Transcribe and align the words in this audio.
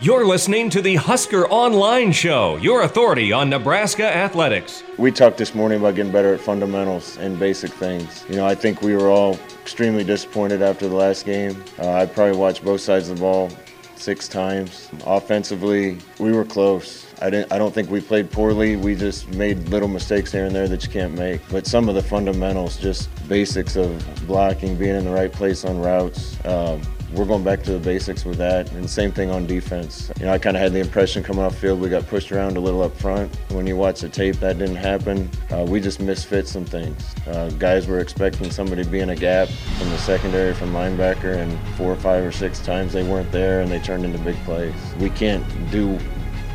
You're 0.00 0.26
listening 0.26 0.70
to 0.70 0.82
the 0.82 0.96
Husker 0.96 1.46
Online 1.48 2.10
Show, 2.10 2.56
your 2.56 2.82
authority 2.82 3.32
on 3.32 3.48
Nebraska 3.48 4.04
athletics. 4.04 4.82
We 4.98 5.12
talked 5.12 5.38
this 5.38 5.54
morning 5.54 5.78
about 5.78 5.94
getting 5.94 6.10
better 6.10 6.34
at 6.34 6.40
fundamentals 6.40 7.16
and 7.18 7.38
basic 7.38 7.70
things. 7.70 8.24
You 8.28 8.34
know, 8.34 8.44
I 8.44 8.56
think 8.56 8.82
we 8.82 8.96
were 8.96 9.08
all 9.08 9.38
extremely 9.62 10.02
disappointed 10.02 10.62
after 10.62 10.88
the 10.88 10.96
last 10.96 11.24
game. 11.24 11.62
Uh, 11.78 11.92
I 11.92 12.06
probably 12.06 12.36
watched 12.36 12.64
both 12.64 12.80
sides 12.80 13.08
of 13.08 13.18
the 13.18 13.20
ball 13.20 13.50
six 13.94 14.26
times. 14.26 14.90
Offensively, 15.06 15.98
we 16.18 16.32
were 16.32 16.44
close. 16.44 17.06
I 17.22 17.30
didn't. 17.30 17.52
I 17.52 17.58
don't 17.58 17.72
think 17.72 17.88
we 17.88 18.00
played 18.00 18.32
poorly. 18.32 18.74
We 18.74 18.96
just 18.96 19.28
made 19.28 19.68
little 19.68 19.88
mistakes 19.88 20.32
here 20.32 20.44
and 20.44 20.54
there 20.54 20.66
that 20.66 20.84
you 20.84 20.90
can't 20.90 21.14
make. 21.14 21.40
But 21.50 21.68
some 21.68 21.88
of 21.88 21.94
the 21.94 22.02
fundamentals, 22.02 22.76
just 22.78 23.08
basics 23.28 23.76
of 23.76 24.04
blocking, 24.26 24.76
being 24.76 24.96
in 24.96 25.04
the 25.04 25.12
right 25.12 25.32
place 25.32 25.64
on 25.64 25.78
routes, 25.78 26.36
um, 26.44 26.82
we're 27.12 27.24
going 27.24 27.44
back 27.44 27.62
to 27.64 27.72
the 27.72 27.78
basics 27.78 28.24
with 28.24 28.38
that. 28.38 28.70
And 28.72 28.88
same 28.88 29.12
thing 29.12 29.30
on 29.30 29.46
defense. 29.46 30.10
You 30.18 30.26
know, 30.26 30.32
I 30.32 30.38
kind 30.38 30.56
of 30.56 30.62
had 30.62 30.72
the 30.72 30.80
impression 30.80 31.22
coming 31.22 31.44
off 31.44 31.56
field 31.56 31.80
we 31.80 31.88
got 31.88 32.06
pushed 32.06 32.32
around 32.32 32.56
a 32.56 32.60
little 32.60 32.82
up 32.82 32.96
front. 32.96 33.34
When 33.50 33.66
you 33.66 33.76
watch 33.76 34.00
the 34.00 34.08
tape, 34.08 34.36
that 34.36 34.58
didn't 34.58 34.76
happen. 34.76 35.30
Uh, 35.50 35.64
we 35.68 35.80
just 35.80 36.00
misfit 36.00 36.48
some 36.48 36.64
things. 36.64 37.14
Uh, 37.26 37.50
guys 37.58 37.86
were 37.86 38.00
expecting 38.00 38.50
somebody 38.50 38.84
to 38.84 38.90
be 38.90 39.00
in 39.00 39.10
a 39.10 39.16
gap 39.16 39.48
from 39.48 39.90
the 39.90 39.98
secondary 39.98 40.54
from 40.54 40.72
linebacker, 40.72 41.36
and 41.36 41.58
four 41.76 41.92
or 41.92 41.96
five 41.96 42.24
or 42.24 42.32
six 42.32 42.60
times 42.60 42.92
they 42.92 43.02
weren't 43.02 43.30
there, 43.30 43.60
and 43.60 43.70
they 43.70 43.78
turned 43.78 44.04
into 44.04 44.18
big 44.18 44.36
plays. 44.44 44.74
We 44.98 45.10
can't 45.10 45.44
do 45.70 45.98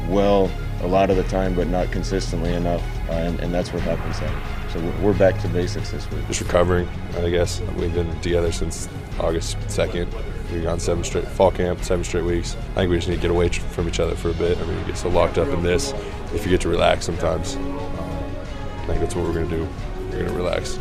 well 0.07 0.51
a 0.81 0.87
lot 0.87 1.09
of 1.09 1.17
the 1.17 1.23
time, 1.23 1.55
but 1.55 1.67
not 1.67 1.91
consistently 1.91 2.53
enough, 2.53 2.83
uh, 3.09 3.13
and, 3.13 3.39
and, 3.39 3.53
that's 3.53 3.73
what 3.73 3.81
happens 3.81 4.19
then. 4.19 4.58
So 4.73 4.79
we're 5.01 5.17
back 5.17 5.41
to 5.41 5.47
basics 5.47 5.89
this 5.89 6.07
week. 6.11 6.27
Just 6.27 6.41
recovering, 6.41 6.87
I 7.17 7.31
guess. 7.31 7.59
We've 7.75 7.91
been 7.91 8.21
together 8.21 8.51
since 8.51 8.87
August 9.19 9.57
2nd. 9.61 10.13
We've 10.51 10.61
gone 10.61 10.79
seven 10.79 11.03
straight 11.03 11.27
fall 11.27 11.49
camp, 11.49 11.83
seven 11.83 12.03
straight 12.03 12.23
weeks. 12.23 12.55
I 12.73 12.81
think 12.81 12.91
we 12.91 12.97
just 12.97 13.07
need 13.07 13.15
to 13.15 13.21
get 13.21 13.31
away 13.31 13.49
from 13.49 13.87
each 13.87 13.99
other 13.99 14.13
for 14.13 14.29
a 14.29 14.33
bit. 14.35 14.59
I 14.59 14.65
mean, 14.65 14.77
you 14.77 14.85
get 14.85 14.97
so 14.97 15.09
locked 15.09 15.39
up 15.39 15.47
in 15.47 15.63
this. 15.63 15.91
If 16.35 16.45
you 16.45 16.51
get 16.51 16.61
to 16.61 16.69
relax 16.69 17.03
sometimes, 17.03 17.55
I 17.55 18.85
think 18.85 18.99
that's 18.99 19.15
what 19.15 19.25
we're 19.25 19.33
going 19.33 19.49
to 19.49 19.57
do. 19.57 19.67
We're 20.11 20.11
going 20.11 20.25
to 20.27 20.33
relax. 20.33 20.77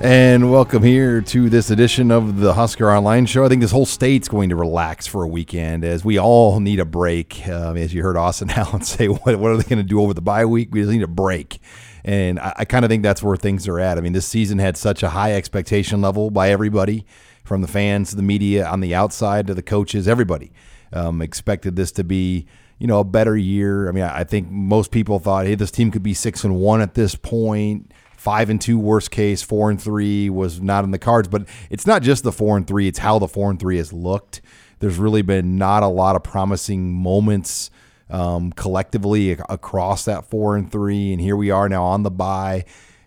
And 0.00 0.50
welcome 0.50 0.82
here 0.82 1.22
to 1.22 1.48
this 1.48 1.70
edition 1.70 2.10
of 2.10 2.40
the 2.40 2.54
Husker 2.54 2.90
Online 2.90 3.24
Show. 3.24 3.44
I 3.44 3.48
think 3.48 3.62
this 3.62 3.70
whole 3.70 3.86
state's 3.86 4.26
going 4.26 4.50
to 4.50 4.56
relax 4.56 5.06
for 5.06 5.22
a 5.22 5.28
weekend 5.28 5.84
as 5.84 6.04
we 6.04 6.18
all 6.18 6.58
need 6.58 6.80
a 6.80 6.84
break. 6.84 7.46
Um, 7.48 7.76
as 7.76 7.94
you 7.94 8.02
heard 8.02 8.16
Austin 8.16 8.50
Allen 8.56 8.82
say, 8.82 9.06
what, 9.06 9.38
what 9.38 9.52
are 9.52 9.56
they 9.56 9.62
going 9.62 9.78
to 9.78 9.88
do 9.88 10.00
over 10.02 10.12
the 10.12 10.20
bye 10.20 10.44
week? 10.44 10.68
We 10.72 10.80
just 10.80 10.90
need 10.90 11.02
a 11.02 11.08
break. 11.08 11.60
And 12.06 12.38
I, 12.38 12.54
I 12.58 12.64
kind 12.64 12.84
of 12.84 12.88
think 12.88 13.02
that's 13.02 13.22
where 13.22 13.36
things 13.36 13.68
are 13.68 13.78
at. 13.78 13.98
I 13.98 14.00
mean, 14.00 14.14
this 14.14 14.26
season 14.26 14.58
had 14.58 14.78
such 14.78 15.02
a 15.02 15.10
high 15.10 15.34
expectation 15.34 16.00
level 16.00 16.30
by 16.30 16.50
everybody 16.50 17.04
from 17.44 17.60
the 17.60 17.68
fans, 17.68 18.12
the 18.12 18.22
media 18.22 18.66
on 18.66 18.80
the 18.80 18.94
outside 18.94 19.46
to 19.48 19.54
the 19.54 19.62
coaches, 19.62 20.08
everybody 20.08 20.52
um, 20.92 21.20
expected 21.20 21.76
this 21.76 21.92
to 21.92 22.04
be 22.04 22.46
you 22.78 22.86
know 22.86 23.00
a 23.00 23.04
better 23.04 23.36
year. 23.36 23.88
I 23.88 23.92
mean, 23.92 24.04
I 24.04 24.24
think 24.24 24.50
most 24.50 24.90
people 24.90 25.18
thought, 25.18 25.46
hey, 25.46 25.54
this 25.54 25.70
team 25.70 25.90
could 25.90 26.02
be 26.02 26.14
six 26.14 26.44
and 26.44 26.56
one 26.56 26.80
at 26.80 26.94
this 26.94 27.14
point. 27.14 27.92
Five 28.16 28.50
and 28.50 28.60
two, 28.60 28.78
worst 28.78 29.10
case, 29.10 29.42
four 29.42 29.70
and 29.70 29.80
three 29.80 30.28
was 30.28 30.60
not 30.60 30.84
in 30.84 30.90
the 30.90 30.98
cards. 30.98 31.28
But 31.28 31.46
it's 31.70 31.86
not 31.86 32.02
just 32.02 32.24
the 32.24 32.32
four 32.32 32.56
and 32.56 32.66
three; 32.66 32.88
it's 32.88 32.98
how 32.98 33.18
the 33.18 33.28
four 33.28 33.50
and 33.50 33.60
three 33.60 33.76
has 33.76 33.92
looked. 33.92 34.40
There's 34.80 34.98
really 34.98 35.22
been 35.22 35.56
not 35.56 35.82
a 35.82 35.88
lot 35.88 36.16
of 36.16 36.22
promising 36.22 36.92
moments 36.92 37.70
um, 38.10 38.52
collectively 38.52 39.32
across 39.32 40.04
that 40.04 40.24
four 40.24 40.56
and 40.56 40.70
three, 40.70 41.12
and 41.12 41.20
here 41.20 41.36
we 41.36 41.50
are 41.50 41.68
now 41.68 41.84
on 41.84 42.02
the 42.02 42.10
bye 42.10 42.64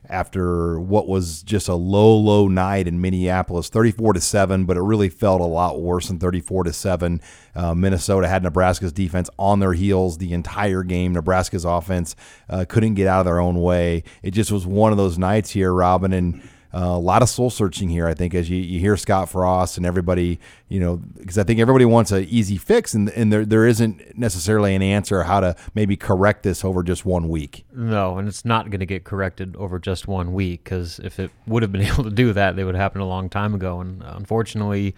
after 0.09 0.79
what 0.79 1.07
was 1.07 1.43
just 1.43 1.67
a 1.67 1.75
low, 1.75 2.17
low 2.17 2.47
night 2.47 2.87
in 2.87 2.99
Minneapolis, 2.99 3.69
34 3.69 4.13
to 4.13 4.21
seven. 4.21 4.65
But 4.65 4.75
it 4.75 4.81
really 4.81 5.09
felt 5.09 5.39
a 5.39 5.45
lot 5.45 5.79
worse 5.79 6.07
than 6.07 6.17
34 6.17 6.63
to 6.63 6.73
seven. 6.73 7.21
Uh, 7.55 7.75
Minnesota 7.75 8.27
had 8.27 8.41
Nebraska's 8.41 8.91
defense 8.91 9.29
on 9.37 9.59
their 9.59 9.73
heels 9.73 10.17
the 10.17 10.33
entire 10.33 10.83
game. 10.83 11.13
Nebraska's 11.13 11.63
offense 11.63 12.15
uh, 12.49 12.65
couldn't 12.67 12.95
get 12.95 13.07
out 13.07 13.19
of 13.19 13.25
their 13.25 13.39
own 13.39 13.61
way. 13.61 14.03
It 14.23 14.31
just 14.31 14.51
was 14.51 14.65
one 14.65 14.91
of 14.91 14.97
those 14.97 15.17
nights 15.17 15.51
here, 15.51 15.71
Robin, 15.71 16.11
and 16.11 16.41
uh, 16.73 16.79
a 16.79 16.99
lot 16.99 17.23
of 17.23 17.29
soul 17.29 17.49
searching 17.49 17.89
here, 17.89 18.07
I 18.07 18.13
think, 18.13 18.35
as 18.35 18.49
you, 18.49 18.57
you 18.57 18.79
hear 18.79 18.95
Scott 18.95 19.29
Frost 19.29 19.77
and 19.77 19.85
everybody, 19.85 20.39
you 20.67 20.79
know, 20.79 20.97
because 20.97 21.37
I 21.39 21.43
think 21.43 21.59
everybody 21.59 21.85
wants 21.85 22.11
an 22.11 22.25
easy 22.29 22.57
fix, 22.57 22.93
and, 22.93 23.09
and 23.09 23.33
there, 23.33 23.43
there 23.43 23.65
isn't 23.65 24.17
necessarily 24.17 24.75
an 24.75 24.83
answer 24.83 25.23
how 25.23 25.39
to 25.39 25.55
maybe 25.73 25.95
correct 25.95 26.43
this 26.43 26.63
over 26.63 26.83
just 26.83 27.05
one 27.05 27.27
week. 27.27 27.65
No, 27.73 28.19
and 28.19 28.27
it's 28.27 28.45
not 28.45 28.69
going 28.69 28.81
to 28.81 28.85
get 28.85 29.03
corrected 29.03 29.55
over 29.55 29.79
just 29.79 30.07
one 30.07 30.33
week 30.33 30.63
because 30.63 30.99
if 30.99 31.19
it 31.19 31.31
would 31.47 31.63
have 31.63 31.71
been 31.71 31.81
able 31.87 32.03
to 32.03 32.11
do 32.11 32.33
that, 32.33 32.55
they 32.55 32.63
would 32.63 32.75
have 32.75 32.81
happened 32.81 33.01
a 33.01 33.07
long 33.07 33.29
time 33.29 33.55
ago. 33.55 33.79
And 33.79 34.03
unfortunately, 34.03 34.95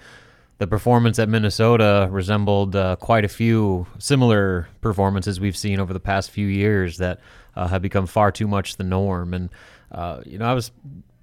the 0.57 0.67
performance 0.67 1.19
at 1.19 1.29
Minnesota 1.29 2.09
resembled 2.11 2.75
uh, 2.75 2.97
quite 2.97 3.23
a 3.23 3.29
few 3.29 3.87
similar 3.97 4.67
performances 4.81 5.39
we've 5.39 5.57
seen 5.57 5.79
over 5.79 5.93
the 5.93 6.01
past 6.01 6.31
few 6.31 6.47
years 6.47 6.97
that 6.97 7.21
uh, 7.55 7.67
have 7.67 7.81
become 7.81 8.07
far 8.07 8.29
too 8.31 8.47
much 8.47 8.75
the 8.75 8.83
norm. 8.83 9.33
And 9.33 9.49
uh, 9.91 10.21
you 10.25 10.37
know, 10.37 10.45
I 10.45 10.53
was 10.53 10.71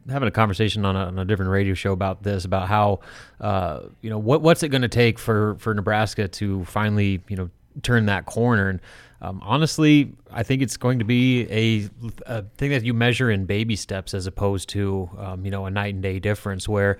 having 0.08 0.28
a 0.28 0.32
conversation 0.32 0.84
on 0.84 0.96
a, 0.96 1.06
on 1.06 1.18
a, 1.18 1.24
different 1.24 1.50
radio 1.50 1.74
show 1.74 1.92
about 1.92 2.22
this, 2.22 2.44
about 2.44 2.68
how, 2.68 3.00
uh, 3.40 3.80
you 4.00 4.10
know, 4.10 4.18
what 4.18 4.42
what's 4.42 4.62
it 4.62 4.68
going 4.68 4.82
to 4.82 4.88
take 4.88 5.18
for 5.18 5.56
for 5.56 5.74
Nebraska 5.74 6.28
to 6.28 6.64
finally, 6.64 7.22
you 7.28 7.36
know, 7.36 7.50
turn 7.82 8.06
that 8.06 8.26
corner. 8.26 8.68
And 8.68 8.80
um, 9.20 9.40
honestly, 9.44 10.12
I 10.30 10.42
think 10.42 10.62
it's 10.62 10.76
going 10.76 11.00
to 11.00 11.04
be 11.04 11.42
a, 11.50 11.90
a, 12.26 12.42
thing 12.56 12.70
that 12.70 12.84
you 12.84 12.94
measure 12.94 13.30
in 13.30 13.46
baby 13.46 13.76
steps 13.76 14.14
as 14.14 14.26
opposed 14.26 14.68
to, 14.70 15.10
um, 15.18 15.44
you 15.44 15.50
know, 15.50 15.66
a 15.66 15.70
night 15.70 15.94
and 15.94 16.02
day 16.02 16.18
difference 16.18 16.68
where 16.68 16.98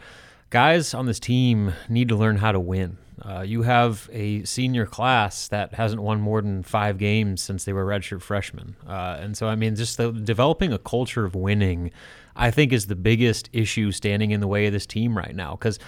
guys 0.50 0.94
on 0.94 1.06
this 1.06 1.20
team 1.20 1.74
need 1.88 2.08
to 2.08 2.16
learn 2.16 2.38
how 2.38 2.52
to 2.52 2.60
win. 2.60 2.98
Uh, 3.20 3.42
you 3.42 3.62
have 3.62 4.08
a 4.12 4.44
senior 4.44 4.86
class 4.86 5.48
that 5.48 5.74
hasn't 5.74 6.00
won 6.00 6.20
more 6.20 6.40
than 6.40 6.62
five 6.62 6.98
games 6.98 7.42
since 7.42 7.64
they 7.64 7.72
were 7.72 7.84
redshirt 7.84 8.22
freshmen. 8.22 8.76
Uh, 8.86 9.18
and 9.20 9.36
so, 9.36 9.48
I 9.48 9.56
mean, 9.56 9.74
just 9.74 9.96
the, 9.96 10.12
developing 10.12 10.72
a 10.72 10.78
culture 10.78 11.24
of 11.24 11.34
winning 11.34 11.90
I 12.38 12.52
think 12.52 12.72
is 12.72 12.86
the 12.86 12.96
biggest 12.96 13.50
issue 13.52 13.90
standing 13.90 14.30
in 14.30 14.40
the 14.40 14.46
way 14.46 14.66
of 14.66 14.72
this 14.72 14.86
team 14.86 15.18
right 15.18 15.34
now 15.34 15.52
because 15.52 15.78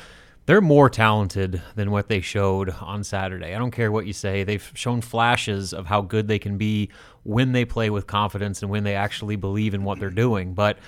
they're 0.46 0.60
more 0.60 0.90
talented 0.90 1.62
than 1.76 1.92
what 1.92 2.08
they 2.08 2.20
showed 2.20 2.70
on 2.70 3.04
Saturday. 3.04 3.54
I 3.54 3.58
don't 3.58 3.70
care 3.70 3.92
what 3.92 4.06
you 4.06 4.12
say. 4.12 4.42
They've 4.42 4.72
shown 4.74 5.00
flashes 5.00 5.72
of 5.72 5.86
how 5.86 6.00
good 6.00 6.26
they 6.26 6.40
can 6.40 6.58
be 6.58 6.90
when 7.22 7.52
they 7.52 7.64
play 7.64 7.88
with 7.88 8.08
confidence 8.08 8.62
and 8.62 8.70
when 8.70 8.82
they 8.82 8.96
actually 8.96 9.36
believe 9.36 9.74
in 9.74 9.84
what 9.84 10.00
they're 10.00 10.10
doing. 10.10 10.54
But 10.54 10.78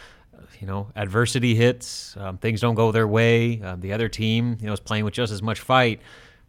you 0.60 0.66
know, 0.66 0.88
adversity 0.94 1.54
hits, 1.54 2.16
um, 2.16 2.38
things 2.38 2.60
don't 2.60 2.74
go 2.74 2.92
their 2.92 3.08
way. 3.08 3.60
Uh, 3.62 3.76
the 3.76 3.92
other 3.92 4.08
team, 4.08 4.56
you 4.60 4.66
know, 4.66 4.72
is 4.72 4.80
playing 4.80 5.04
with 5.04 5.14
just 5.14 5.32
as 5.32 5.42
much 5.42 5.60
fight. 5.60 6.00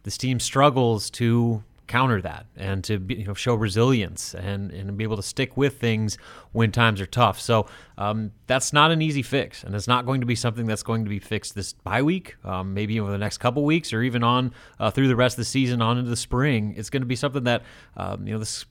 This 0.04 0.16
team 0.16 0.38
struggles 0.38 1.10
to 1.10 1.64
counter 1.86 2.20
that 2.22 2.46
and 2.56 2.82
to 2.82 2.98
be, 2.98 3.16
you 3.16 3.24
know 3.26 3.34
show 3.34 3.54
resilience 3.54 4.34
and 4.34 4.70
and 4.70 4.96
be 4.96 5.04
able 5.04 5.16
to 5.16 5.22
stick 5.22 5.56
with 5.56 5.78
things 5.78 6.16
when 6.52 6.72
times 6.72 7.00
are 7.00 7.06
tough. 7.06 7.40
So 7.40 7.66
um, 7.98 8.32
that's 8.46 8.72
not 8.72 8.90
an 8.90 9.02
easy 9.02 9.22
fix, 9.22 9.64
and 9.64 9.74
it's 9.74 9.88
not 9.88 10.06
going 10.06 10.20
to 10.20 10.26
be 10.26 10.34
something 10.34 10.66
that's 10.66 10.82
going 10.82 11.04
to 11.04 11.10
be 11.10 11.18
fixed 11.18 11.54
this 11.54 11.72
bye 11.72 12.02
week, 12.02 12.36
um, 12.44 12.74
maybe 12.74 12.98
over 13.00 13.10
the 13.10 13.18
next 13.18 13.38
couple 13.38 13.64
weeks, 13.64 13.92
or 13.92 14.02
even 14.02 14.22
on 14.22 14.52
uh, 14.78 14.90
through 14.90 15.08
the 15.08 15.16
rest 15.16 15.34
of 15.34 15.38
the 15.38 15.44
season 15.44 15.82
on 15.82 15.98
into 15.98 16.10
the 16.10 16.16
spring. 16.16 16.74
It's 16.76 16.90
going 16.90 17.02
to 17.02 17.06
be 17.06 17.16
something 17.16 17.44
that 17.44 17.62
um, 17.96 18.26
you 18.26 18.32
know 18.32 18.38
this 18.38 18.64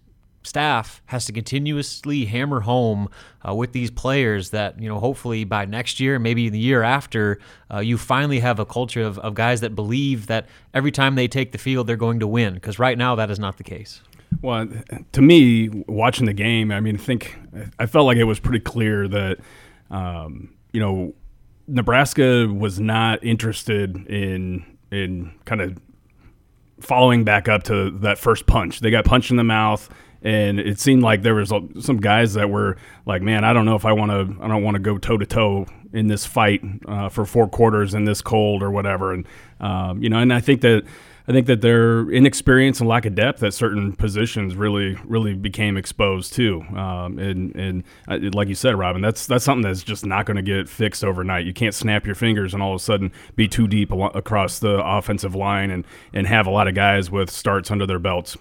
staff 0.43 1.01
has 1.05 1.25
to 1.25 1.31
continuously 1.31 2.25
hammer 2.25 2.61
home 2.61 3.09
uh, 3.47 3.53
with 3.53 3.71
these 3.71 3.89
players 3.91 4.49
that 4.51 4.79
you 4.79 4.87
know 4.87 4.99
hopefully 4.99 5.43
by 5.43 5.65
next 5.65 5.99
year 5.99 6.19
maybe 6.19 6.49
the 6.49 6.59
year 6.59 6.83
after 6.83 7.39
uh, 7.73 7.79
you 7.79 7.97
finally 7.97 8.39
have 8.39 8.59
a 8.59 8.65
culture 8.65 9.01
of, 9.01 9.17
of 9.19 9.33
guys 9.33 9.61
that 9.61 9.75
believe 9.75 10.27
that 10.27 10.47
every 10.73 10.91
time 10.91 11.15
they 11.15 11.27
take 11.27 11.51
the 11.51 11.57
field 11.57 11.87
they're 11.87 11.95
going 11.95 12.19
to 12.19 12.27
win. 12.27 12.53
Because 12.53 12.79
right 12.79 12.97
now 12.97 13.15
that 13.15 13.29
is 13.29 13.39
not 13.39 13.57
the 13.57 13.63
case. 13.63 14.01
Well 14.41 14.67
to 15.11 15.21
me 15.21 15.69
watching 15.87 16.25
the 16.25 16.33
game 16.33 16.71
i 16.71 16.79
mean 16.79 16.95
I 16.95 16.99
think 16.99 17.37
i 17.79 17.85
felt 17.85 18.05
like 18.05 18.17
it 18.17 18.23
was 18.23 18.39
pretty 18.39 18.59
clear 18.59 19.07
that 19.07 19.37
um, 19.89 20.53
you 20.71 20.79
know 20.79 21.13
nebraska 21.67 22.47
was 22.47 22.79
not 22.79 23.23
interested 23.23 23.95
in 24.07 24.65
in 24.91 25.33
kind 25.45 25.61
of 25.61 25.77
following 26.83 27.23
back 27.23 27.47
up 27.47 27.63
to 27.63 27.91
that 27.99 28.17
first 28.17 28.45
punch. 28.45 28.79
They 28.79 28.91
got 28.91 29.05
punched 29.05 29.31
in 29.31 29.37
the 29.37 29.43
mouth 29.43 29.89
and 30.23 30.59
it 30.59 30.79
seemed 30.79 31.03
like 31.03 31.21
there 31.21 31.35
was 31.35 31.49
some 31.81 31.97
guys 31.97 32.33
that 32.33 32.49
were 32.49 32.77
like, 33.05 33.21
"Man, 33.21 33.43
I 33.43 33.53
don't 33.53 33.65
know 33.65 33.75
if 33.75 33.85
I 33.85 33.91
want 33.91 34.11
to. 34.11 34.41
I 34.41 34.47
don't 34.47 34.63
want 34.63 34.75
to 34.75 34.79
go 34.79 34.97
toe 34.97 35.17
to 35.17 35.25
toe 35.25 35.65
in 35.91 36.07
this 36.07 36.25
fight 36.25 36.61
uh, 36.87 37.09
for 37.09 37.25
four 37.25 37.47
quarters 37.47 37.93
in 37.93 38.05
this 38.05 38.21
cold 38.21 38.63
or 38.63 38.71
whatever." 38.71 39.13
And 39.13 39.27
um, 39.59 40.01
you 40.01 40.09
know, 40.09 40.19
and 40.19 40.33
I 40.33 40.39
think 40.39 40.61
that 40.61 40.83
I 41.27 41.31
think 41.31 41.47
that 41.47 41.61
their 41.61 42.09
inexperience 42.09 42.79
and 42.81 42.89
lack 42.89 43.05
of 43.05 43.15
depth 43.15 43.43
at 43.43 43.53
certain 43.53 43.93
positions 43.93 44.55
really, 44.55 44.97
really 45.05 45.33
became 45.33 45.77
exposed 45.77 46.33
too. 46.33 46.61
Um, 46.75 47.17
and 47.17 47.55
and 47.55 47.83
uh, 48.07 48.19
like 48.33 48.49
you 48.49 48.55
said, 48.55 48.77
Robin, 48.77 49.01
that's 49.01 49.25
that's 49.25 49.45
something 49.45 49.61
that's 49.61 49.83
just 49.83 50.05
not 50.05 50.25
going 50.25 50.35
to 50.35 50.41
get 50.41 50.67
fixed 50.67 51.03
overnight. 51.03 51.45
You 51.45 51.53
can't 51.53 51.73
snap 51.73 52.05
your 52.05 52.15
fingers 52.15 52.53
and 52.53 52.61
all 52.61 52.75
of 52.75 52.81
a 52.81 52.83
sudden 52.83 53.11
be 53.35 53.47
too 53.47 53.67
deep 53.67 53.91
across 53.91 54.59
the 54.59 54.83
offensive 54.83 55.33
line 55.33 55.69
and 55.71 55.85
and 56.13 56.27
have 56.27 56.45
a 56.45 56.51
lot 56.51 56.67
of 56.67 56.75
guys 56.75 57.09
with 57.09 57.29
starts 57.29 57.71
under 57.71 57.85
their 57.85 57.99
belts. 57.99 58.37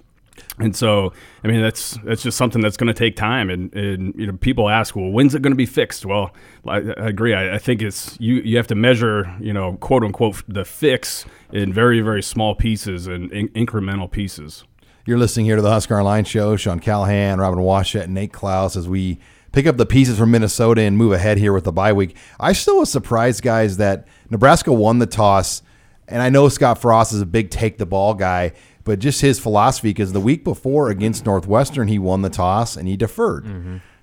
And 0.58 0.76
so, 0.76 1.12
I 1.42 1.48
mean, 1.48 1.62
that's 1.62 1.98
that's 2.04 2.22
just 2.22 2.36
something 2.36 2.60
that's 2.62 2.76
going 2.76 2.88
to 2.88 2.94
take 2.94 3.16
time. 3.16 3.50
And, 3.50 3.74
and 3.74 4.14
you 4.16 4.26
know, 4.26 4.34
people 4.34 4.68
ask, 4.68 4.94
well, 4.94 5.10
when's 5.10 5.34
it 5.34 5.42
going 5.42 5.52
to 5.52 5.56
be 5.56 5.66
fixed? 5.66 6.04
Well, 6.06 6.34
I, 6.66 6.76
I 6.76 7.08
agree. 7.08 7.34
I, 7.34 7.56
I, 7.56 7.58
think 7.58 7.82
it's 7.82 8.18
you 8.20 8.36
you 8.36 8.56
have 8.56 8.66
to 8.68 8.74
measure, 8.74 9.34
you 9.40 9.52
know, 9.52 9.76
quote 9.76 10.04
unquote, 10.04 10.42
the 10.46 10.64
fix 10.64 11.24
in 11.52 11.72
very 11.72 12.00
very 12.00 12.22
small 12.22 12.54
pieces 12.54 13.06
and 13.06 13.32
in, 13.32 13.48
incremental 13.50 14.10
pieces. 14.10 14.64
You're 15.04 15.18
listening 15.18 15.46
here 15.46 15.56
to 15.56 15.62
the 15.62 15.70
Husker 15.70 15.98
Online 15.98 16.24
Show. 16.24 16.56
Sean 16.56 16.78
Callahan, 16.78 17.40
Robin 17.40 17.58
Washut, 17.58 18.04
and 18.04 18.14
Nate 18.14 18.32
Clouse 18.32 18.76
as 18.76 18.88
we 18.88 19.18
pick 19.52 19.66
up 19.66 19.76
the 19.76 19.86
pieces 19.86 20.18
from 20.18 20.30
Minnesota 20.30 20.82
and 20.82 20.96
move 20.96 21.12
ahead 21.12 21.38
here 21.38 21.52
with 21.52 21.64
the 21.64 21.72
bye 21.72 21.92
week. 21.92 22.16
I 22.40 22.52
still 22.52 22.78
was 22.78 22.90
surprised, 22.90 23.42
guys, 23.42 23.76
that 23.78 24.06
Nebraska 24.30 24.72
won 24.72 24.98
the 24.98 25.06
toss. 25.06 25.62
And 26.08 26.20
I 26.20 26.28
know 26.28 26.48
Scott 26.48 26.78
Frost 26.78 27.12
is 27.12 27.20
a 27.20 27.26
big 27.26 27.50
take 27.50 27.78
the 27.78 27.86
ball 27.86 28.14
guy, 28.14 28.52
but 28.84 28.98
just 28.98 29.20
his 29.20 29.38
philosophy, 29.38 29.90
because 29.90 30.12
the 30.12 30.20
week 30.20 30.44
before 30.44 30.88
against 30.88 31.24
Northwestern, 31.26 31.88
he 31.88 31.98
won 31.98 32.22
the 32.22 32.30
toss 32.30 32.76
and 32.76 32.88
he 32.88 32.96
deferred. 32.96 33.46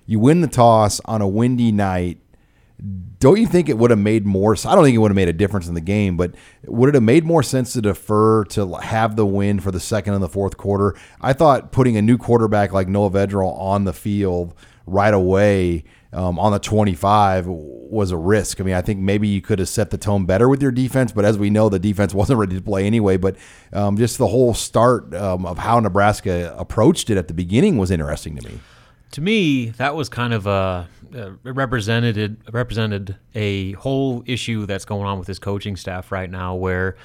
You 0.06 0.18
win 0.18 0.40
the 0.40 0.48
toss 0.48 1.00
on 1.04 1.22
a 1.22 1.28
windy 1.28 1.70
night 1.70 2.18
don't 3.18 3.38
you 3.38 3.46
think 3.46 3.68
it 3.68 3.76
would 3.76 3.90
have 3.90 3.98
made 3.98 4.24
more? 4.24 4.56
I 4.64 4.74
don't 4.74 4.84
think 4.84 4.94
it 4.94 4.98
would 4.98 5.10
have 5.10 5.16
made 5.16 5.28
a 5.28 5.34
difference 5.34 5.68
in 5.68 5.74
the 5.74 5.80
game, 5.80 6.16
but 6.16 6.34
would 6.64 6.88
it 6.88 6.94
have 6.94 7.02
made 7.02 7.24
more 7.24 7.42
sense 7.42 7.74
to 7.74 7.82
defer 7.82 8.44
to 8.44 8.74
have 8.76 9.16
the 9.16 9.26
win 9.26 9.60
for 9.60 9.70
the 9.70 9.80
second 9.80 10.14
and 10.14 10.22
the 10.22 10.28
fourth 10.28 10.56
quarter? 10.56 10.96
I 11.20 11.34
thought 11.34 11.72
putting 11.72 11.96
a 11.96 12.02
new 12.02 12.16
quarterback 12.16 12.72
like 12.72 12.88
Noah 12.88 13.10
Vedral 13.10 13.58
on 13.58 13.84
the 13.84 13.92
field 13.92 14.54
right 14.90 15.14
away 15.14 15.84
um, 16.12 16.38
on 16.38 16.52
the 16.52 16.58
25 16.58 17.46
was 17.46 18.10
a 18.10 18.16
risk. 18.16 18.60
I 18.60 18.64
mean, 18.64 18.74
I 18.74 18.82
think 18.82 18.98
maybe 18.98 19.28
you 19.28 19.40
could 19.40 19.58
have 19.58 19.68
set 19.68 19.90
the 19.90 19.98
tone 19.98 20.26
better 20.26 20.48
with 20.48 20.60
your 20.60 20.72
defense, 20.72 21.12
but 21.12 21.24
as 21.24 21.38
we 21.38 21.50
know, 21.50 21.68
the 21.68 21.78
defense 21.78 22.12
wasn't 22.20 22.38
ready 22.38 22.56
to 22.56 22.62
play 22.62 22.86
anyway. 22.86 23.16
But 23.16 23.36
um, 23.72 23.96
just 23.96 24.18
the 24.18 24.26
whole 24.26 24.54
start 24.54 25.14
um, 25.14 25.46
of 25.46 25.58
how 25.58 25.78
Nebraska 25.80 26.54
approached 26.58 27.10
it 27.10 27.16
at 27.16 27.28
the 27.28 27.34
beginning 27.34 27.78
was 27.78 27.90
interesting 27.90 28.36
to 28.36 28.48
me. 28.48 28.60
To 29.12 29.20
me, 29.20 29.70
that 29.70 29.96
was 29.96 30.08
kind 30.08 30.32
of 30.32 30.46
a, 30.46 30.88
uh, 31.16 31.30
represented 31.42 32.40
represented 32.52 33.16
a 33.34 33.72
whole 33.72 34.22
issue 34.26 34.66
that's 34.66 34.84
going 34.84 35.04
on 35.04 35.18
with 35.18 35.26
this 35.26 35.40
coaching 35.40 35.76
staff 35.76 36.12
right 36.12 36.30
now, 36.30 36.54
where 36.54 36.96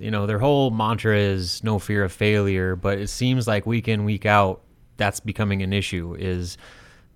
you 0.00 0.10
know 0.10 0.26
their 0.26 0.40
whole 0.40 0.72
mantra 0.72 1.16
is 1.16 1.62
no 1.62 1.78
fear 1.78 2.02
of 2.02 2.10
failure, 2.10 2.74
but 2.74 2.98
it 2.98 3.08
seems 3.08 3.46
like 3.46 3.64
week 3.64 3.86
in 3.86 4.04
week 4.04 4.26
out 4.26 4.62
that's 4.96 5.20
becoming 5.20 5.62
an 5.62 5.72
issue. 5.72 6.16
Is 6.18 6.58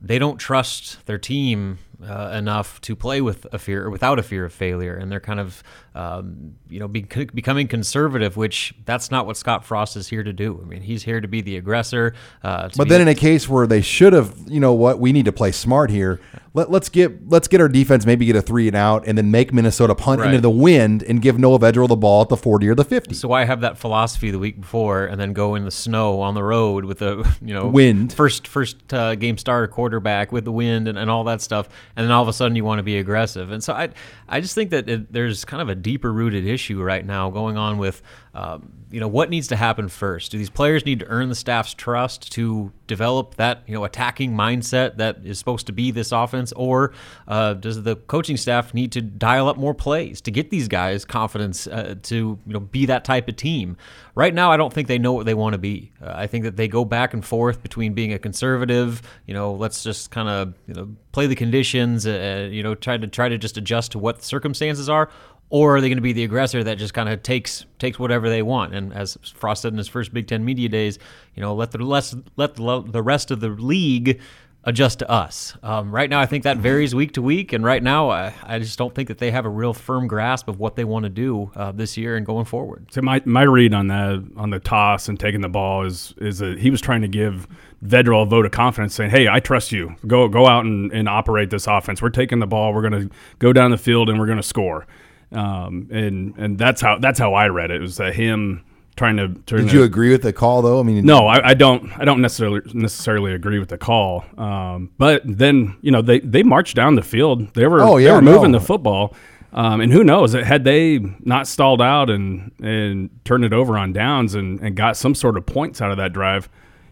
they 0.00 0.18
don't 0.18 0.38
trust 0.38 1.04
their 1.06 1.18
team 1.18 1.78
uh, 2.04 2.30
enough 2.34 2.80
to 2.82 2.94
play 2.94 3.20
with 3.20 3.46
a 3.52 3.58
fear 3.58 3.86
or 3.86 3.90
without 3.90 4.18
a 4.18 4.22
fear 4.22 4.44
of 4.44 4.52
failure, 4.52 4.96
and 4.96 5.10
they're 5.10 5.20
kind 5.20 5.40
of 5.40 5.62
um, 5.94 6.54
you 6.68 6.78
know 6.78 6.88
be, 6.88 7.02
becoming 7.02 7.68
conservative, 7.68 8.36
which 8.36 8.74
that's 8.84 9.10
not 9.10 9.26
what 9.26 9.36
Scott 9.36 9.64
Frost 9.64 9.96
is 9.96 10.08
here 10.08 10.22
to 10.22 10.32
do. 10.32 10.60
I 10.62 10.66
mean, 10.66 10.82
he's 10.82 11.02
here 11.02 11.20
to 11.20 11.28
be 11.28 11.40
the 11.40 11.56
aggressor. 11.56 12.14
Uh, 12.42 12.68
but 12.76 12.88
then 12.88 13.00
in 13.00 13.08
a 13.08 13.14
case 13.14 13.48
where 13.48 13.66
they 13.66 13.80
should 13.80 14.12
have, 14.12 14.34
you 14.46 14.60
know 14.60 14.74
what, 14.74 14.98
we 14.98 15.12
need 15.12 15.24
to 15.24 15.32
play 15.32 15.52
smart 15.52 15.90
here. 15.90 16.20
Let, 16.52 16.70
us 16.70 16.88
get 16.88 17.28
let's 17.28 17.48
get 17.48 17.60
our 17.60 17.68
defense 17.68 18.06
maybe 18.06 18.24
get 18.24 18.34
a 18.34 18.40
three 18.40 18.66
and 18.66 18.76
out, 18.76 19.06
and 19.06 19.18
then 19.18 19.30
make 19.30 19.52
Minnesota 19.52 19.94
punt 19.94 20.20
right. 20.20 20.28
into 20.28 20.40
the 20.40 20.50
wind 20.50 21.02
and 21.02 21.20
give 21.20 21.38
Noah 21.38 21.58
Vedral 21.58 21.86
the 21.86 21.96
ball 21.96 22.22
at 22.22 22.30
the 22.30 22.36
forty 22.36 22.66
or 22.66 22.74
the 22.74 22.84
fifty. 22.84 23.14
So 23.14 23.32
I 23.32 23.44
have 23.44 23.60
that 23.60 23.76
philosophy 23.76 24.30
the 24.30 24.38
week 24.38 24.62
before, 24.62 25.04
and 25.04 25.20
then 25.20 25.34
go 25.34 25.54
in 25.54 25.66
the 25.66 25.70
snow 25.70 26.20
on 26.22 26.32
the 26.32 26.42
road 26.42 26.86
with 26.86 27.00
the 27.00 27.30
you 27.42 27.52
know 27.52 27.66
wind 27.66 28.12
first 28.12 28.48
first 28.48 28.92
uh, 28.94 29.14
game 29.16 29.36
starter 29.36 29.68
quarterback 29.68 30.32
with 30.32 30.46
the 30.46 30.52
wind 30.52 30.88
and, 30.88 30.96
and 30.96 31.10
all 31.10 31.24
that 31.24 31.42
stuff, 31.42 31.68
and 31.96 32.04
then 32.04 32.12
all 32.12 32.22
of 32.22 32.28
a 32.28 32.32
sudden 32.32 32.54
you 32.54 32.64
want 32.64 32.78
to 32.78 32.82
be 32.82 32.98
aggressive. 32.98 33.50
And 33.50 33.64
so 33.64 33.72
I 33.72 33.88
I 34.28 34.40
just 34.40 34.54
think 34.54 34.70
that 34.70 34.88
it, 34.88 35.12
there's 35.12 35.44
kind 35.44 35.62
of 35.62 35.68
a 35.68 35.74
deeper 35.74 36.12
rooted 36.12 36.46
issue 36.46 36.82
right 36.82 37.04
now 37.04 37.30
going 37.30 37.56
on 37.56 37.78
with 37.78 38.02
um, 38.34 38.70
you 38.90 39.00
know 39.00 39.08
what 39.08 39.30
needs 39.30 39.48
to 39.48 39.56
happen 39.56 39.88
first. 39.88 40.30
Do 40.30 40.38
these 40.38 40.50
players 40.50 40.84
need 40.84 41.00
to 41.00 41.06
earn 41.06 41.30
the 41.30 41.34
staff's 41.34 41.72
trust 41.72 42.30
to 42.32 42.70
develop 42.86 43.36
that 43.36 43.62
you 43.66 43.74
know 43.74 43.84
attacking 43.84 44.32
mindset 44.32 44.98
that 44.98 45.24
is 45.24 45.38
supposed 45.38 45.66
to 45.66 45.72
be 45.72 45.90
this 45.90 46.12
offense, 46.12 46.52
or 46.52 46.92
uh, 47.26 47.54
does 47.54 47.82
the 47.82 47.96
coaching 47.96 48.36
staff 48.36 48.74
need 48.74 48.92
to 48.92 49.00
dial 49.00 49.48
up 49.48 49.56
more 49.56 49.74
plays 49.74 50.20
to 50.20 50.30
get 50.30 50.50
these 50.50 50.68
guys 50.68 51.04
confidence 51.04 51.66
uh, 51.66 51.94
to 52.02 52.38
you 52.46 52.52
know 52.52 52.60
be 52.60 52.86
that 52.86 53.04
type 53.04 53.26
of 53.28 53.36
team? 53.36 53.76
Right 54.14 54.34
now, 54.34 54.52
I 54.52 54.56
don't 54.56 54.72
think 54.72 54.88
they 54.88 54.98
know 54.98 55.12
what 55.14 55.26
they 55.26 55.34
want 55.34 55.54
to 55.54 55.58
be. 55.58 55.92
Uh, 56.00 56.12
I 56.14 56.26
think 56.26 56.44
that 56.44 56.56
they 56.56 56.68
go 56.68 56.84
back 56.84 57.14
and 57.14 57.24
forth 57.24 57.62
between 57.62 57.94
being 57.94 58.12
a 58.12 58.18
conservative, 58.18 59.02
you 59.26 59.34
know, 59.34 59.52
let's 59.54 59.82
just 59.82 60.10
kind 60.10 60.28
of 60.28 60.54
you 60.66 60.74
know 60.74 60.94
play 61.16 61.26
the 61.26 61.34
conditions, 61.34 62.06
uh, 62.06 62.46
you 62.52 62.62
know, 62.62 62.74
try 62.74 62.98
to 62.98 63.06
try 63.06 63.26
to 63.26 63.38
just 63.38 63.56
adjust 63.56 63.92
to 63.92 63.98
what 63.98 64.18
the 64.18 64.22
circumstances 64.22 64.86
are, 64.86 65.08
or 65.48 65.74
are 65.74 65.80
they 65.80 65.88
going 65.88 65.96
to 65.96 66.02
be 66.02 66.12
the 66.12 66.24
aggressor 66.24 66.62
that 66.62 66.76
just 66.76 66.92
kind 66.92 67.08
of 67.08 67.22
takes 67.22 67.64
takes 67.78 67.98
whatever 67.98 68.28
they 68.28 68.42
want? 68.42 68.74
And 68.74 68.92
as 68.92 69.16
Frost 69.34 69.62
said 69.62 69.72
in 69.72 69.78
his 69.78 69.88
first 69.88 70.12
Big 70.12 70.26
Ten 70.26 70.44
media 70.44 70.68
days, 70.68 70.98
you 71.34 71.40
know, 71.40 71.54
let 71.54 71.70
the 71.70 71.78
less 71.78 72.14
let 72.36 72.56
the, 72.56 72.82
the 72.86 73.02
rest 73.02 73.30
of 73.30 73.40
the 73.40 73.48
league 73.48 74.20
adjust 74.66 74.98
to 74.98 75.08
us. 75.10 75.54
Um, 75.62 75.94
right 75.94 76.10
now, 76.10 76.20
I 76.20 76.26
think 76.26 76.42
that 76.42 76.58
varies 76.58 76.94
week 76.94 77.12
to 77.12 77.22
week, 77.22 77.52
and 77.52 77.64
right 77.64 77.82
now, 77.82 78.10
I, 78.10 78.34
I, 78.42 78.58
just 78.58 78.76
don't 78.76 78.92
think 78.92 79.08
that 79.08 79.18
they 79.18 79.30
have 79.30 79.46
a 79.46 79.48
real 79.48 79.72
firm 79.72 80.08
grasp 80.08 80.48
of 80.48 80.58
what 80.58 80.74
they 80.74 80.84
want 80.84 81.04
to 81.04 81.08
do 81.08 81.52
uh, 81.54 81.70
this 81.70 81.96
year 81.96 82.16
and 82.16 82.26
going 82.26 82.44
forward. 82.44 82.88
So 82.90 83.00
my 83.00 83.22
my 83.24 83.42
read 83.42 83.72
on 83.72 83.86
that 83.86 84.24
on 84.36 84.50
the 84.50 84.58
toss 84.58 85.08
and 85.08 85.18
taking 85.18 85.40
the 85.40 85.48
ball 85.48 85.86
is 85.86 86.12
is 86.18 86.40
that 86.40 86.58
he 86.58 86.70
was 86.70 86.80
trying 86.80 87.02
to 87.02 87.08
give 87.08 87.46
Vedral 87.84 88.24
a 88.24 88.26
vote 88.26 88.44
of 88.44 88.50
confidence, 88.50 88.94
saying, 88.94 89.10
"Hey, 89.10 89.28
I 89.28 89.38
trust 89.38 89.70
you. 89.70 89.94
Go 90.06 90.28
go 90.28 90.46
out 90.46 90.64
and, 90.64 90.92
and 90.92 91.08
operate 91.08 91.50
this 91.50 91.66
offense. 91.68 92.02
We're 92.02 92.10
taking 92.10 92.40
the 92.40 92.46
ball. 92.46 92.74
We're 92.74 92.88
going 92.88 93.08
to 93.08 93.14
go 93.38 93.52
down 93.52 93.70
the 93.70 93.78
field 93.78 94.10
and 94.10 94.18
we're 94.18 94.26
going 94.26 94.36
to 94.38 94.42
score." 94.42 94.86
Um, 95.32 95.88
and 95.90 96.36
and 96.36 96.58
that's 96.58 96.80
how 96.80 96.98
that's 96.98 97.18
how 97.18 97.34
I 97.34 97.46
read 97.48 97.70
it. 97.70 97.76
It 97.76 97.80
was 97.80 97.96
that 97.98 98.14
him 98.14 98.64
trying 98.96 99.16
to. 99.18 99.28
Turn 99.46 99.62
Did 99.62 99.72
you 99.72 99.82
agree 99.82 100.10
with 100.10 100.22
the 100.22 100.32
call 100.32 100.62
though? 100.62 100.80
I 100.80 100.82
mean, 100.82 101.04
no, 101.04 101.26
I, 101.26 101.50
I, 101.50 101.54
don't. 101.54 101.90
I 101.98 102.04
don't 102.04 102.20
necessarily 102.20 102.60
necessarily 102.74 103.32
agree 103.32 103.58
with 103.58 103.68
the 103.68 103.78
call. 103.78 104.24
Um, 104.36 104.90
but 104.98 105.22
then 105.24 105.76
you 105.82 105.90
know 105.90 106.02
they 106.02 106.20
they 106.20 106.42
marched 106.42 106.74
down 106.74 106.94
the 106.94 107.02
field. 107.02 107.54
They 107.54 107.66
were 107.66 107.80
oh, 107.82 107.96
yeah, 107.96 108.08
they 108.08 108.14
were 108.14 108.22
moving 108.22 108.52
no. 108.52 108.58
the 108.58 108.64
football. 108.64 109.14
Um, 109.52 109.80
and 109.80 109.90
who 109.90 110.04
knows? 110.04 110.34
Had 110.34 110.64
they 110.64 110.98
not 111.20 111.46
stalled 111.46 111.80
out 111.80 112.10
and 112.10 112.52
and 112.62 113.10
turned 113.24 113.44
it 113.44 113.52
over 113.52 113.78
on 113.78 113.92
downs 113.92 114.34
and, 114.34 114.60
and 114.60 114.76
got 114.76 114.96
some 114.96 115.14
sort 115.14 115.36
of 115.36 115.46
points 115.46 115.80
out 115.80 115.90
of 115.90 115.96
that 115.96 116.12
drive, 116.12 116.48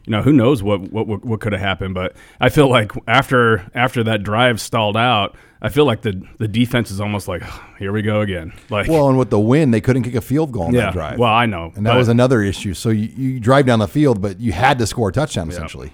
you 0.06 0.10
know, 0.10 0.22
who 0.22 0.32
knows 0.32 0.62
what 0.62 0.80
what 0.92 1.06
what, 1.06 1.24
what 1.24 1.40
could 1.40 1.52
have 1.52 1.60
happened. 1.60 1.94
But 1.94 2.14
I 2.40 2.48
feel 2.48 2.68
like 2.68 2.92
after 3.06 3.70
after 3.74 4.04
that 4.04 4.22
drive 4.22 4.60
stalled 4.60 4.96
out, 4.96 5.36
I 5.62 5.70
feel 5.70 5.86
like 5.86 6.02
the 6.02 6.22
the 6.38 6.48
defense 6.48 6.90
is 6.90 7.00
almost 7.00 7.26
like 7.26 7.42
here 7.78 7.92
we 7.92 8.02
go 8.02 8.20
again. 8.20 8.52
Like 8.68 8.88
well, 8.88 9.08
and 9.08 9.18
with 9.18 9.30
the 9.30 9.40
win, 9.40 9.70
they 9.70 9.80
couldn't 9.80 10.02
kick 10.02 10.14
a 10.14 10.20
field 10.20 10.52
goal 10.52 10.64
on 10.64 10.74
yeah, 10.74 10.82
that 10.82 10.92
drive. 10.92 11.18
Well, 11.18 11.32
I 11.32 11.46
know, 11.46 11.72
and 11.74 11.86
that 11.86 11.96
was 11.96 12.08
another 12.08 12.42
issue. 12.42 12.74
So 12.74 12.90
you, 12.90 13.08
you 13.16 13.40
drive 13.40 13.66
down 13.66 13.78
the 13.78 13.88
field, 13.88 14.20
but 14.20 14.40
you 14.40 14.52
had 14.52 14.78
to 14.78 14.86
score 14.86 15.08
a 15.08 15.12
touchdown 15.12 15.48
yeah. 15.48 15.54
essentially. 15.54 15.92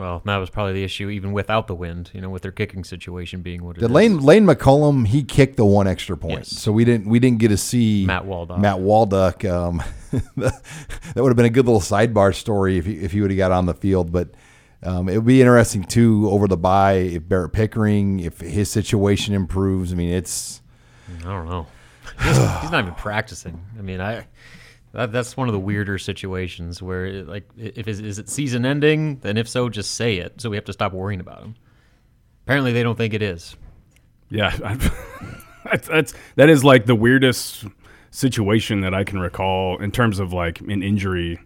Well, 0.00 0.22
that 0.24 0.38
was 0.38 0.48
probably 0.48 0.72
the 0.72 0.82
issue, 0.82 1.10
even 1.10 1.32
without 1.32 1.66
the 1.66 1.74
wind. 1.74 2.10
You 2.14 2.22
know, 2.22 2.30
with 2.30 2.40
their 2.40 2.52
kicking 2.52 2.84
situation 2.84 3.42
being 3.42 3.62
what 3.62 3.76
it 3.76 3.80
Did 3.80 3.90
is. 3.90 3.92
Lane 3.92 4.20
Lane 4.20 4.46
McCallum 4.46 5.06
he 5.06 5.22
kicked 5.22 5.58
the 5.58 5.64
one 5.66 5.86
extra 5.86 6.16
point, 6.16 6.38
yes. 6.38 6.48
so 6.48 6.72
we 6.72 6.86
didn't 6.86 7.06
we 7.06 7.18
didn't 7.18 7.38
get 7.38 7.48
to 7.48 7.58
see 7.58 8.06
Matt 8.06 8.24
Waldoch. 8.24 8.58
Matt 8.58 8.78
Waldoch. 8.78 9.44
Um, 9.44 9.82
that 10.36 11.16
would 11.16 11.28
have 11.28 11.36
been 11.36 11.44
a 11.44 11.50
good 11.50 11.66
little 11.66 11.82
sidebar 11.82 12.34
story 12.34 12.78
if 12.78 12.86
he, 12.86 12.94
if 12.94 13.12
he 13.12 13.20
would 13.20 13.30
have 13.30 13.38
got 13.38 13.52
on 13.52 13.66
the 13.66 13.74
field, 13.74 14.10
but. 14.10 14.30
Um, 14.82 15.10
it 15.10 15.16
would 15.16 15.26
be 15.26 15.42
interesting 15.42 15.84
too 15.84 16.30
over 16.30 16.48
the 16.48 16.56
bye 16.56 16.94
if 16.94 17.28
Barrett 17.28 17.52
Pickering, 17.52 18.20
if 18.20 18.40
his 18.40 18.70
situation 18.70 19.34
improves. 19.34 19.92
I 19.92 19.94
mean, 19.94 20.08
it's 20.08 20.62
I 21.18 21.24
don't 21.24 21.50
know. 21.50 21.66
He's, 22.18 22.36
he's 22.62 22.70
not 22.70 22.84
even 22.84 22.94
practicing. 22.94 23.62
I 23.78 23.82
mean, 23.82 24.00
I 24.00 24.26
that, 24.92 25.12
that's 25.12 25.36
one 25.36 25.48
of 25.48 25.52
the 25.52 25.60
weirder 25.60 25.98
situations 25.98 26.82
where, 26.82 27.06
it, 27.06 27.28
like, 27.28 27.48
if 27.56 27.86
is, 27.86 28.00
is 28.00 28.18
it 28.18 28.28
season 28.28 28.64
ending? 28.66 29.18
Then 29.18 29.36
if 29.36 29.48
so, 29.48 29.68
just 29.68 29.92
say 29.92 30.16
it, 30.16 30.40
so 30.40 30.50
we 30.50 30.56
have 30.56 30.64
to 30.66 30.72
stop 30.72 30.92
worrying 30.92 31.20
about 31.20 31.42
him. 31.42 31.54
Apparently, 32.44 32.72
they 32.72 32.82
don't 32.82 32.96
think 32.96 33.14
it 33.14 33.22
is. 33.22 33.56
Yeah, 34.30 34.56
that's, 35.64 35.88
that's 35.88 36.14
that 36.36 36.48
is 36.48 36.64
like 36.64 36.86
the 36.86 36.94
weirdest 36.94 37.64
situation 38.10 38.80
that 38.80 38.94
I 38.94 39.04
can 39.04 39.18
recall 39.18 39.78
in 39.78 39.92
terms 39.92 40.18
of 40.18 40.32
like 40.32 40.60
an 40.60 40.82
injury 40.82 41.38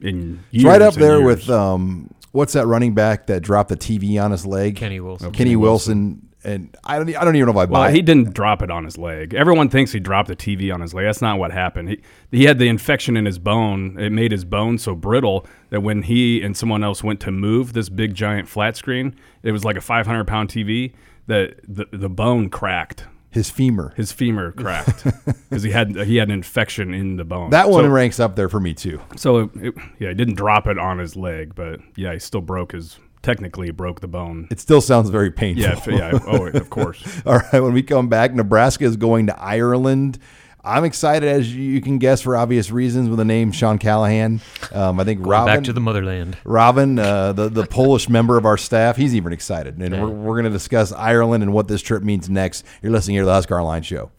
in 0.00 0.42
years. 0.50 0.64
It's 0.64 0.64
right 0.64 0.82
up 0.82 0.94
there 0.94 1.18
years. 1.18 1.46
with 1.46 1.50
um, 1.50 2.10
what's 2.32 2.52
that 2.52 2.66
running 2.66 2.94
back 2.94 3.26
that 3.26 3.42
dropped 3.42 3.68
the 3.70 3.76
TV 3.76 4.22
on 4.22 4.30
his 4.30 4.46
leg? 4.46 4.76
Kenny 4.76 5.00
Wilson. 5.00 5.26
Kenny, 5.32 5.36
Kenny 5.36 5.56
Wilson. 5.56 6.28
And 6.46 6.76
I 6.84 6.98
don't, 6.98 7.16
I 7.16 7.24
don't 7.24 7.34
even 7.34 7.46
know 7.46 7.60
if 7.60 7.68
I 7.68 7.70
well, 7.70 7.82
buy. 7.82 7.90
he 7.90 8.02
didn't 8.02 8.32
drop 8.32 8.62
it 8.62 8.70
on 8.70 8.84
his 8.84 8.96
leg. 8.96 9.34
Everyone 9.34 9.68
thinks 9.68 9.90
he 9.90 9.98
dropped 9.98 10.28
the 10.28 10.36
TV 10.36 10.72
on 10.72 10.80
his 10.80 10.94
leg. 10.94 11.04
That's 11.06 11.20
not 11.20 11.40
what 11.40 11.50
happened. 11.50 11.88
He 11.88 12.00
he 12.30 12.44
had 12.44 12.60
the 12.60 12.68
infection 12.68 13.16
in 13.16 13.24
his 13.24 13.40
bone. 13.40 13.98
It 13.98 14.10
made 14.10 14.30
his 14.30 14.44
bone 14.44 14.78
so 14.78 14.94
brittle 14.94 15.44
that 15.70 15.80
when 15.80 16.02
he 16.02 16.40
and 16.42 16.56
someone 16.56 16.84
else 16.84 17.02
went 17.02 17.18
to 17.22 17.32
move 17.32 17.72
this 17.72 17.88
big 17.88 18.14
giant 18.14 18.48
flat 18.48 18.76
screen, 18.76 19.16
it 19.42 19.50
was 19.50 19.64
like 19.64 19.76
a 19.76 19.80
500 19.80 20.24
pound 20.24 20.48
TV. 20.48 20.94
That 21.26 21.56
the 21.66 21.86
the 21.90 22.08
bone 22.08 22.48
cracked. 22.48 23.06
His 23.28 23.50
femur. 23.50 23.92
His 23.96 24.12
femur 24.12 24.52
cracked 24.52 25.04
because 25.50 25.64
he 25.64 25.72
had 25.72 25.96
he 25.96 26.16
had 26.16 26.28
an 26.28 26.34
infection 26.34 26.94
in 26.94 27.16
the 27.16 27.24
bone. 27.24 27.50
That 27.50 27.70
one 27.70 27.84
so, 27.84 27.90
ranks 27.90 28.20
up 28.20 28.36
there 28.36 28.48
for 28.48 28.60
me 28.60 28.72
too. 28.72 29.00
So 29.16 29.50
it, 29.56 29.74
yeah, 29.98 30.10
he 30.10 30.14
didn't 30.14 30.36
drop 30.36 30.68
it 30.68 30.78
on 30.78 30.98
his 30.98 31.16
leg, 31.16 31.56
but 31.56 31.80
yeah, 31.96 32.12
he 32.12 32.20
still 32.20 32.40
broke 32.40 32.70
his 32.70 33.00
technically 33.26 33.72
broke 33.72 34.00
the 34.00 34.06
bone. 34.06 34.46
It 34.52 34.60
still 34.60 34.80
sounds 34.80 35.10
very 35.10 35.32
painful. 35.32 35.92
Yeah, 35.92 36.12
yeah. 36.12 36.18
Oh, 36.26 36.46
of 36.46 36.70
course. 36.70 37.04
All 37.26 37.38
right. 37.38 37.60
When 37.60 37.72
we 37.72 37.82
come 37.82 38.08
back, 38.08 38.32
Nebraska 38.32 38.84
is 38.84 38.96
going 38.96 39.26
to 39.26 39.38
Ireland. 39.38 40.20
I'm 40.64 40.84
excited, 40.84 41.28
as 41.28 41.54
you 41.54 41.80
can 41.80 41.98
guess, 41.98 42.22
for 42.22 42.36
obvious 42.36 42.70
reasons, 42.70 43.08
with 43.08 43.18
the 43.18 43.24
name 43.24 43.50
Sean 43.52 43.78
Callahan. 43.78 44.40
Um, 44.72 44.98
I 44.98 45.04
think 45.04 45.20
Going 45.20 45.30
Robin 45.30 45.54
back 45.54 45.64
to 45.64 45.72
the 45.72 45.80
motherland. 45.80 46.36
Robin, 46.44 46.98
uh, 46.98 47.32
the 47.32 47.48
the 47.48 47.66
Polish 47.70 48.08
member 48.08 48.36
of 48.36 48.44
our 48.44 48.56
staff, 48.56 48.96
he's 48.96 49.14
even 49.14 49.32
excited, 49.32 49.78
and 49.78 49.94
yeah. 49.94 50.02
we're, 50.02 50.10
we're 50.10 50.34
going 50.34 50.44
to 50.44 50.50
discuss 50.50 50.92
Ireland 50.92 51.44
and 51.44 51.52
what 51.52 51.68
this 51.68 51.82
trip 51.82 52.02
means 52.02 52.28
next. 52.28 52.64
You're 52.82 52.92
listening 52.92 53.14
here 53.14 53.22
to 53.22 53.26
the 53.26 53.32
Husker 53.32 53.60
Online 53.60 53.82
Show. 53.82 54.10